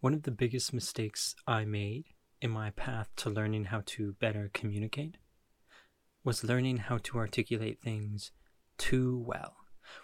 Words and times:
One 0.00 0.12
of 0.12 0.24
the 0.24 0.30
biggest 0.30 0.74
mistakes 0.74 1.34
I 1.46 1.64
made 1.64 2.04
in 2.42 2.50
my 2.50 2.70
path 2.70 3.08
to 3.16 3.30
learning 3.30 3.66
how 3.66 3.82
to 3.86 4.12
better 4.20 4.50
communicate 4.52 5.16
was 6.22 6.44
learning 6.44 6.76
how 6.76 6.98
to 6.98 7.16
articulate 7.18 7.80
things 7.80 8.30
too 8.76 9.24
well, 9.26 9.56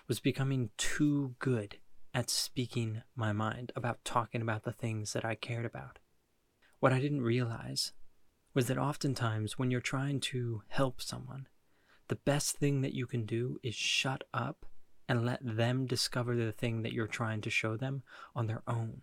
was 0.09 0.19
becoming 0.19 0.71
too 0.79 1.35
good 1.39 1.77
at 2.15 2.31
speaking 2.31 3.03
my 3.15 3.33
mind, 3.33 3.73
about 3.77 4.05
talking 4.05 4.41
about 4.41 4.65
the 4.65 4.73
things 4.73 5.13
that 5.13 5.25
I 5.25 5.35
cared 5.35 5.67
about. 5.67 5.99
What 6.81 6.93
I 6.93 7.01
didn't 7.01 7.23
realize 7.23 7.93
was 8.55 8.69
that 8.69 8.79
oftentimes 8.79 9.59
when 9.59 9.71
you're 9.71 9.81
trying 9.81 10.21
to 10.21 10.63
help 10.69 11.03
someone, 11.03 11.49
the 12.09 12.17
best 12.17 12.57
thing 12.57 12.81
that 12.81 12.95
you 12.95 13.07
can 13.07 13.27
do 13.27 13.59
is 13.63 13.75
shut 13.75 14.25
up 14.33 14.65
and 15.09 15.27
let 15.27 15.41
them 15.43 15.87
discover 15.87 16.35
the 16.35 16.53
thing 16.53 16.83
that 16.83 16.93
you're 16.93 17.07
trying 17.07 17.43
to 17.43 17.51
show 17.51 17.77
them 17.77 18.03
on 18.35 18.47
their 18.47 18.63
own, 18.67 19.03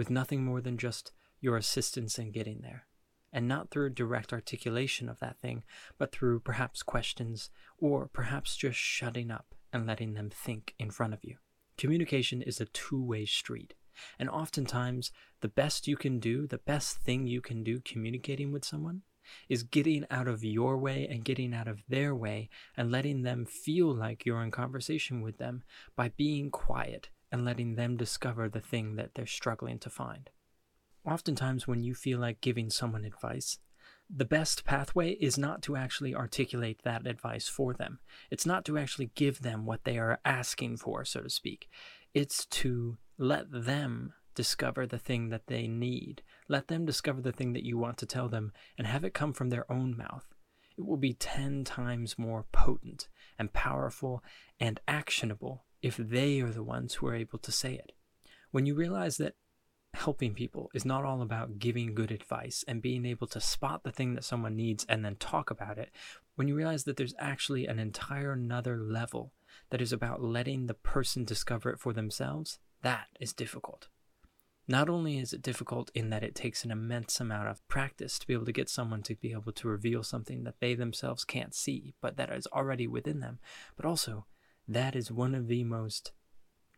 with 0.00 0.08
nothing 0.08 0.42
more 0.42 0.62
than 0.62 0.78
just 0.78 1.12
your 1.42 1.58
assistance 1.58 2.18
in 2.18 2.30
getting 2.30 2.62
there. 2.62 2.86
And 3.34 3.46
not 3.46 3.70
through 3.70 3.90
direct 3.90 4.32
articulation 4.32 5.10
of 5.10 5.18
that 5.18 5.38
thing, 5.42 5.62
but 5.98 6.10
through 6.10 6.40
perhaps 6.40 6.82
questions 6.82 7.50
or 7.76 8.08
perhaps 8.10 8.56
just 8.56 8.78
shutting 8.78 9.30
up 9.30 9.54
and 9.74 9.86
letting 9.86 10.14
them 10.14 10.30
think 10.30 10.72
in 10.78 10.90
front 10.90 11.12
of 11.12 11.22
you. 11.22 11.36
Communication 11.76 12.40
is 12.40 12.62
a 12.62 12.64
two 12.64 13.04
way 13.04 13.26
street. 13.26 13.74
And 14.18 14.30
oftentimes, 14.30 15.12
the 15.42 15.48
best 15.48 15.86
you 15.86 15.98
can 15.98 16.18
do, 16.18 16.46
the 16.46 16.64
best 16.64 17.00
thing 17.00 17.26
you 17.26 17.42
can 17.42 17.62
do 17.62 17.78
communicating 17.80 18.52
with 18.52 18.64
someone, 18.64 19.02
is 19.50 19.64
getting 19.64 20.06
out 20.10 20.28
of 20.28 20.42
your 20.42 20.78
way 20.78 21.06
and 21.10 21.26
getting 21.26 21.52
out 21.52 21.68
of 21.68 21.82
their 21.90 22.14
way 22.14 22.48
and 22.74 22.90
letting 22.90 23.20
them 23.20 23.44
feel 23.44 23.94
like 23.94 24.24
you're 24.24 24.42
in 24.42 24.50
conversation 24.50 25.20
with 25.20 25.36
them 25.36 25.62
by 25.94 26.08
being 26.08 26.50
quiet 26.50 27.10
and 27.32 27.44
letting 27.44 27.74
them 27.74 27.96
discover 27.96 28.48
the 28.48 28.60
thing 28.60 28.96
that 28.96 29.14
they're 29.14 29.26
struggling 29.26 29.78
to 29.80 29.90
find. 29.90 30.30
Oftentimes, 31.04 31.66
when 31.66 31.82
you 31.82 31.94
feel 31.94 32.18
like 32.18 32.40
giving 32.40 32.70
someone 32.70 33.04
advice, 33.04 33.58
the 34.08 34.24
best 34.24 34.64
pathway 34.64 35.12
is 35.12 35.38
not 35.38 35.62
to 35.62 35.76
actually 35.76 36.14
articulate 36.14 36.82
that 36.82 37.06
advice 37.06 37.48
for 37.48 37.72
them. 37.72 38.00
It's 38.30 38.44
not 38.44 38.64
to 38.64 38.76
actually 38.76 39.12
give 39.14 39.42
them 39.42 39.66
what 39.66 39.84
they 39.84 39.98
are 39.98 40.18
asking 40.24 40.78
for, 40.78 41.04
so 41.04 41.20
to 41.20 41.30
speak. 41.30 41.68
It's 42.12 42.44
to 42.46 42.98
let 43.18 43.46
them 43.50 44.14
discover 44.34 44.86
the 44.86 44.98
thing 44.98 45.28
that 45.28 45.46
they 45.46 45.68
need. 45.68 46.22
Let 46.48 46.68
them 46.68 46.84
discover 46.84 47.20
the 47.20 47.32
thing 47.32 47.52
that 47.52 47.64
you 47.64 47.78
want 47.78 47.98
to 47.98 48.06
tell 48.06 48.28
them 48.28 48.52
and 48.76 48.86
have 48.86 49.04
it 49.04 49.14
come 49.14 49.32
from 49.32 49.50
their 49.50 49.70
own 49.70 49.96
mouth. 49.96 50.26
It 50.76 50.86
will 50.86 50.96
be 50.96 51.14
10 51.14 51.64
times 51.64 52.18
more 52.18 52.46
potent 52.52 53.08
and 53.38 53.52
powerful 53.52 54.24
and 54.58 54.80
actionable 54.88 55.64
if 55.82 55.96
they 55.96 56.40
are 56.40 56.50
the 56.50 56.62
ones 56.62 56.94
who 56.94 57.06
are 57.06 57.14
able 57.14 57.38
to 57.38 57.52
say 57.52 57.74
it. 57.74 57.92
When 58.50 58.66
you 58.66 58.74
realize 58.74 59.16
that 59.18 59.34
helping 59.94 60.34
people 60.34 60.70
is 60.72 60.84
not 60.84 61.04
all 61.04 61.22
about 61.22 61.58
giving 61.58 61.94
good 61.94 62.10
advice 62.10 62.64
and 62.68 62.82
being 62.82 63.04
able 63.04 63.26
to 63.26 63.40
spot 63.40 63.82
the 63.82 63.90
thing 63.90 64.14
that 64.14 64.24
someone 64.24 64.56
needs 64.56 64.86
and 64.88 65.04
then 65.04 65.16
talk 65.16 65.50
about 65.50 65.78
it. 65.78 65.90
When 66.36 66.48
you 66.48 66.54
realize 66.54 66.84
that 66.84 66.96
there's 66.96 67.14
actually 67.18 67.66
an 67.66 67.78
entire 67.78 68.32
another 68.32 68.76
level 68.76 69.32
that 69.70 69.80
is 69.80 69.92
about 69.92 70.22
letting 70.22 70.66
the 70.66 70.74
person 70.74 71.24
discover 71.24 71.70
it 71.70 71.80
for 71.80 71.92
themselves, 71.92 72.58
that 72.82 73.08
is 73.18 73.32
difficult. 73.32 73.88
Not 74.68 74.88
only 74.88 75.18
is 75.18 75.32
it 75.32 75.42
difficult 75.42 75.90
in 75.94 76.10
that 76.10 76.22
it 76.22 76.36
takes 76.36 76.64
an 76.64 76.70
immense 76.70 77.18
amount 77.18 77.48
of 77.48 77.66
practice 77.66 78.18
to 78.20 78.26
be 78.26 78.34
able 78.34 78.46
to 78.46 78.52
get 78.52 78.70
someone 78.70 79.02
to 79.02 79.16
be 79.16 79.32
able 79.32 79.52
to 79.52 79.68
reveal 79.68 80.04
something 80.04 80.44
that 80.44 80.60
they 80.60 80.74
themselves 80.74 81.24
can't 81.24 81.54
see, 81.54 81.94
but 82.00 82.16
that 82.16 82.30
is 82.30 82.46
already 82.52 82.86
within 82.86 83.18
them, 83.18 83.40
but 83.76 83.84
also 83.84 84.26
that 84.70 84.94
is 84.94 85.10
one 85.10 85.34
of 85.34 85.48
the 85.48 85.64
most 85.64 86.12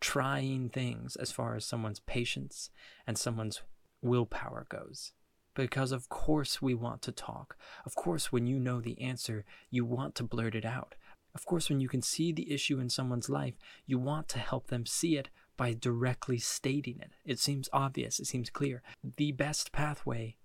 trying 0.00 0.70
things 0.70 1.14
as 1.16 1.30
far 1.30 1.54
as 1.54 1.64
someone's 1.64 2.00
patience 2.00 2.70
and 3.06 3.18
someone's 3.18 3.62
willpower 4.00 4.66
goes. 4.68 5.12
Because, 5.54 5.92
of 5.92 6.08
course, 6.08 6.62
we 6.62 6.72
want 6.72 7.02
to 7.02 7.12
talk. 7.12 7.56
Of 7.84 7.94
course, 7.94 8.32
when 8.32 8.46
you 8.46 8.58
know 8.58 8.80
the 8.80 9.00
answer, 9.00 9.44
you 9.70 9.84
want 9.84 10.14
to 10.14 10.24
blurt 10.24 10.54
it 10.54 10.64
out. 10.64 10.94
Of 11.34 11.44
course, 11.44 11.68
when 11.68 11.80
you 11.80 11.88
can 11.88 12.00
see 12.00 12.32
the 12.32 12.50
issue 12.50 12.80
in 12.80 12.88
someone's 12.88 13.28
life, 13.28 13.54
you 13.86 13.98
want 13.98 14.28
to 14.30 14.38
help 14.38 14.68
them 14.68 14.86
see 14.86 15.18
it 15.18 15.28
by 15.58 15.74
directly 15.74 16.38
stating 16.38 16.98
it. 16.98 17.10
It 17.26 17.38
seems 17.38 17.68
obvious, 17.72 18.18
it 18.18 18.26
seems 18.26 18.48
clear. 18.48 18.82
The 19.16 19.32
best 19.32 19.70
pathway 19.70 20.36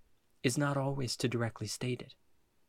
is 0.44 0.58
not 0.58 0.76
always 0.76 1.16
to 1.18 1.30
directly 1.30 1.68
state 1.68 2.02
it. 2.02 2.14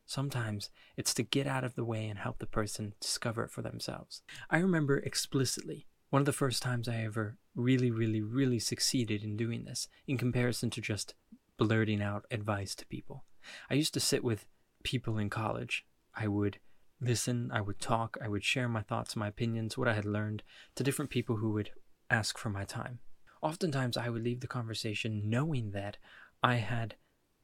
Sometimes 0.09 0.71
it's 0.97 1.13
to 1.13 1.21
get 1.21 1.45
out 1.45 1.63
of 1.63 1.75
the 1.75 1.85
way 1.85 2.07
and 2.07 2.17
help 2.17 2.39
the 2.39 2.47
person 2.47 2.95
discover 2.99 3.43
it 3.43 3.51
for 3.51 3.61
themselves. 3.61 4.23
I 4.49 4.57
remember 4.57 4.97
explicitly 4.97 5.85
one 6.09 6.19
of 6.19 6.25
the 6.25 6.33
first 6.33 6.63
times 6.63 6.89
I 6.89 7.03
ever 7.03 7.37
really, 7.53 7.91
really, 7.91 8.19
really 8.19 8.57
succeeded 8.57 9.23
in 9.23 9.37
doing 9.37 9.65
this, 9.65 9.87
in 10.07 10.17
comparison 10.17 10.71
to 10.71 10.81
just 10.81 11.13
blurting 11.57 12.01
out 12.01 12.25
advice 12.31 12.73
to 12.73 12.87
people. 12.87 13.25
I 13.69 13.75
used 13.75 13.93
to 13.93 13.99
sit 13.99 14.23
with 14.23 14.47
people 14.83 15.19
in 15.19 15.29
college. 15.29 15.85
I 16.15 16.27
would 16.27 16.57
listen, 16.99 17.51
I 17.53 17.61
would 17.61 17.79
talk, 17.79 18.17
I 18.19 18.29
would 18.29 18.43
share 18.43 18.67
my 18.67 18.81
thoughts, 18.81 19.15
my 19.15 19.27
opinions, 19.27 19.77
what 19.77 19.87
I 19.87 19.93
had 19.93 20.05
learned 20.05 20.41
to 20.73 20.83
different 20.83 21.11
people 21.11 21.35
who 21.35 21.51
would 21.51 21.69
ask 22.09 22.35
for 22.35 22.49
my 22.49 22.63
time. 22.63 22.97
Oftentimes, 23.43 23.95
I 23.95 24.09
would 24.09 24.23
leave 24.23 24.39
the 24.39 24.47
conversation 24.47 25.29
knowing 25.29 25.69
that 25.73 25.97
I 26.41 26.55
had 26.55 26.95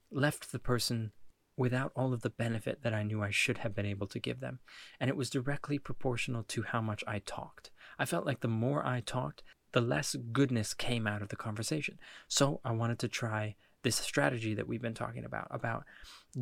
left 0.10 0.52
the 0.52 0.58
person 0.58 1.12
without 1.58 1.92
all 1.96 2.14
of 2.14 2.22
the 2.22 2.30
benefit 2.30 2.84
that 2.84 2.94
I 2.94 3.04
knew 3.04 3.24
I 3.24 3.30
should 3.30 3.60
have 3.60 3.74
been 3.76 3.86
able 3.86 4.08
to 4.08 4.20
give 4.20 4.40
them. 4.40 4.60
And 5.00 5.10
it 5.10 5.16
was 5.16 5.30
directly 5.30 5.80
proportional 5.80 6.44
to 6.44 6.64
how 6.64 6.82
much 6.82 7.04
I 7.08 7.20
talked. 7.20 7.72
I 7.98 8.06
felt 8.06 8.26
like 8.26 8.42
the 8.42 8.48
more 8.48 8.86
I 8.86 9.02
talked, 9.02 9.42
the 9.72 9.82
less 9.82 10.16
goodness 10.32 10.74
came 10.74 11.08
out 11.08 11.22
of 11.22 11.30
the 11.30 11.36
conversation. 11.36 11.98
So 12.28 12.62
I 12.64 12.72
wanted 12.72 13.00
to 13.00 13.08
try 13.08 13.56
this 13.84 13.96
strategy 13.98 14.56
that 14.56 14.68
we've 14.68 14.82
been 14.82 14.94
talking 14.94 15.24
about, 15.24 15.48
about 15.52 15.84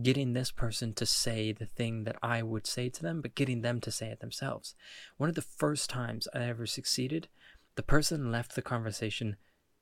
getting 0.01 0.33
this 0.33 0.49
person 0.49 0.93
to 0.93 1.05
say 1.05 1.51
the 1.51 1.65
thing 1.65 2.05
that 2.05 2.15
I 2.23 2.41
would 2.41 2.65
say 2.65 2.89
to 2.89 3.01
them, 3.01 3.21
but 3.21 3.35
getting 3.35 3.61
them 3.61 3.81
to 3.81 3.91
say 3.91 4.07
it 4.07 4.21
themselves. 4.21 4.75
One 5.17 5.29
of 5.29 5.35
the 5.35 5.41
first 5.41 5.89
times 5.89 6.27
I 6.33 6.43
ever 6.43 6.65
succeeded, 6.65 7.27
the 7.75 7.83
person 7.83 8.31
left 8.31 8.55
the 8.55 8.61
conversation 8.61 9.35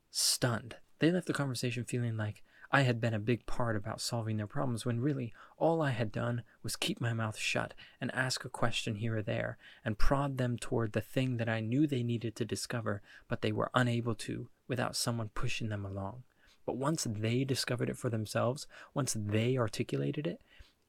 stunned. 0.09 0.75
They 0.99 1.11
left 1.11 1.27
the 1.27 1.33
conversation 1.33 1.85
feeling 1.85 2.17
like, 2.17 2.41
I 2.73 2.83
had 2.83 3.01
been 3.01 3.13
a 3.13 3.19
big 3.19 3.45
part 3.45 3.75
about 3.75 3.99
solving 3.99 4.37
their 4.37 4.47
problems 4.47 4.85
when 4.85 5.01
really 5.01 5.33
all 5.57 5.81
I 5.81 5.89
had 5.89 6.09
done 6.09 6.43
was 6.63 6.77
keep 6.77 7.01
my 7.01 7.11
mouth 7.11 7.37
shut 7.37 7.73
and 7.99 8.09
ask 8.15 8.45
a 8.45 8.49
question 8.49 8.95
here 8.95 9.17
or 9.17 9.21
there 9.21 9.57
and 9.83 9.97
prod 9.97 10.37
them 10.37 10.57
toward 10.57 10.93
the 10.93 11.01
thing 11.01 11.35
that 11.37 11.49
I 11.49 11.59
knew 11.59 11.85
they 11.85 12.01
needed 12.01 12.33
to 12.37 12.45
discover, 12.45 13.01
but 13.27 13.41
they 13.41 13.51
were 13.51 13.71
unable 13.73 14.15
to 14.15 14.47
without 14.69 14.95
someone 14.95 15.31
pushing 15.35 15.67
them 15.67 15.85
along. 15.85 16.23
But 16.65 16.77
once 16.77 17.05
they 17.09 17.43
discovered 17.43 17.89
it 17.89 17.97
for 17.97 18.09
themselves, 18.09 18.67
once 18.93 19.17
they 19.19 19.57
articulated 19.57 20.25
it, 20.25 20.39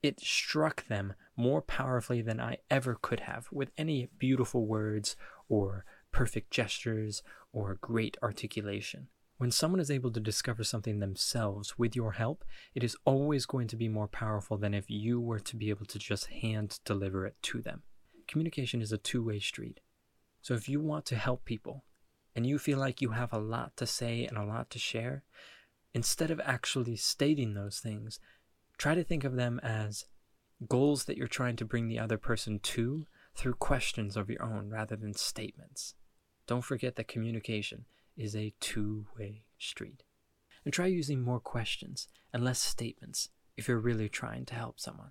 it 0.04 0.20
struck 0.20 0.86
them 0.86 1.14
more 1.36 1.62
powerfully 1.62 2.22
than 2.22 2.40
I 2.40 2.58
ever 2.70 2.96
could 3.00 3.20
have 3.20 3.48
with 3.50 3.72
any 3.76 4.08
beautiful 4.18 4.66
words 4.66 5.16
or 5.48 5.84
perfect 6.12 6.52
gestures 6.52 7.24
or 7.52 7.78
great 7.80 8.16
articulation. 8.22 9.08
When 9.42 9.50
someone 9.50 9.80
is 9.80 9.90
able 9.90 10.12
to 10.12 10.20
discover 10.20 10.62
something 10.62 11.00
themselves 11.00 11.76
with 11.76 11.96
your 11.96 12.12
help, 12.12 12.44
it 12.76 12.84
is 12.84 12.96
always 13.04 13.44
going 13.44 13.66
to 13.66 13.76
be 13.76 13.88
more 13.88 14.06
powerful 14.06 14.56
than 14.56 14.72
if 14.72 14.88
you 14.88 15.20
were 15.20 15.40
to 15.40 15.56
be 15.56 15.68
able 15.68 15.84
to 15.86 15.98
just 15.98 16.26
hand 16.26 16.78
deliver 16.84 17.26
it 17.26 17.34
to 17.42 17.60
them. 17.60 17.82
Communication 18.28 18.80
is 18.80 18.92
a 18.92 18.98
two 18.98 19.20
way 19.20 19.40
street. 19.40 19.80
So 20.42 20.54
if 20.54 20.68
you 20.68 20.80
want 20.80 21.06
to 21.06 21.16
help 21.16 21.44
people 21.44 21.82
and 22.36 22.46
you 22.46 22.56
feel 22.56 22.78
like 22.78 23.02
you 23.02 23.10
have 23.10 23.32
a 23.32 23.38
lot 23.40 23.76
to 23.78 23.84
say 23.84 24.24
and 24.24 24.38
a 24.38 24.44
lot 24.44 24.70
to 24.70 24.78
share, 24.78 25.24
instead 25.92 26.30
of 26.30 26.40
actually 26.44 26.94
stating 26.94 27.54
those 27.54 27.80
things, 27.80 28.20
try 28.78 28.94
to 28.94 29.02
think 29.02 29.24
of 29.24 29.34
them 29.34 29.58
as 29.64 30.04
goals 30.68 31.06
that 31.06 31.16
you're 31.16 31.26
trying 31.26 31.56
to 31.56 31.64
bring 31.64 31.88
the 31.88 31.98
other 31.98 32.16
person 32.16 32.60
to 32.60 33.08
through 33.34 33.54
questions 33.54 34.16
of 34.16 34.30
your 34.30 34.44
own 34.44 34.70
rather 34.70 34.94
than 34.94 35.14
statements. 35.14 35.96
Don't 36.46 36.64
forget 36.64 36.94
that 36.94 37.08
communication 37.08 37.86
is 38.16 38.36
a 38.36 38.54
two 38.60 39.06
way 39.18 39.44
street. 39.58 40.02
And 40.64 40.72
try 40.72 40.86
using 40.86 41.22
more 41.22 41.40
questions 41.40 42.08
and 42.32 42.44
less 42.44 42.60
statements 42.60 43.28
if 43.56 43.68
you're 43.68 43.78
really 43.78 44.08
trying 44.08 44.44
to 44.46 44.54
help 44.54 44.78
someone. 44.78 45.10